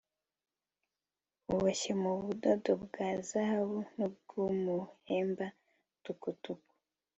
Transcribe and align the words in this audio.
uboshye 1.53 1.91
mu 2.01 2.11
budodo 2.25 2.71
bwa 2.83 3.09
zahabu 3.29 3.79
n'ubw'umuhemba 3.95 5.45
tukutuku 6.03 6.69